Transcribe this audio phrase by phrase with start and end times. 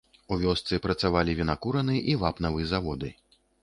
[0.35, 3.19] У вёсцы працавалі вінакурны і вапнавы заводы.